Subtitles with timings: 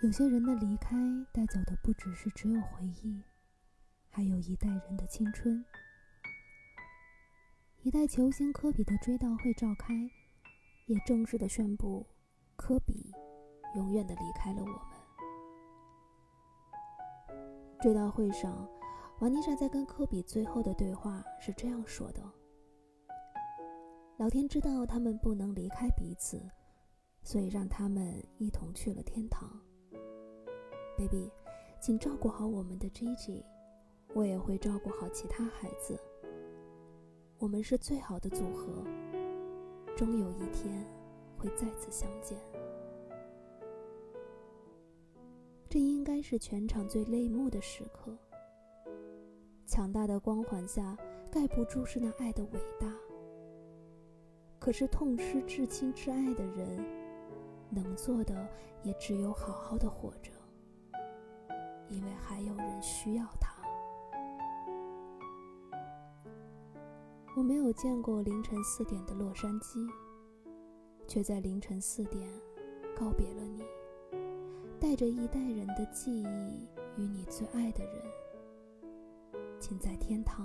[0.00, 0.96] 有些人的离开
[1.32, 3.20] 带走的不只是只有回忆，
[4.08, 5.64] 还有一代人的青春。
[7.82, 9.92] 一代球星科比的追悼会召开，
[10.86, 12.06] 也正式的宣布，
[12.54, 13.12] 科比
[13.74, 14.78] 永远的离开了我们。
[17.80, 18.68] 追悼会上，
[19.18, 22.22] 瓦妮莎在跟科比最后的对话是这样说的
[24.16, 26.40] ：“老天知道他们不能离开彼此，
[27.24, 29.60] 所以让他们一同去了天堂。”
[30.98, 31.30] baby，
[31.78, 33.46] 请照顾好我们的 J J，
[34.14, 35.96] 我也会照顾好其他孩子。
[37.38, 38.82] 我们是最好的组合，
[39.96, 40.84] 终有一天
[41.38, 42.36] 会再次相见。
[45.68, 48.12] 这应该是全场最泪目的时刻。
[49.64, 50.98] 强大的光环下
[51.30, 52.92] 盖不住是那爱的伟大，
[54.58, 56.84] 可是痛失至亲至爱的人，
[57.70, 58.48] 能做的
[58.82, 60.32] 也只有好好的活着。
[61.88, 63.56] 因为还有人需要他。
[67.36, 69.88] 我没有见过凌晨四点的洛杉矶，
[71.06, 72.28] 却在凌晨四点
[72.96, 73.62] 告别了你，
[74.80, 78.02] 带着一代人的记忆与你最爱的人，
[79.60, 80.44] 请在天堂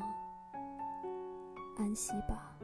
[1.78, 2.56] 安息吧。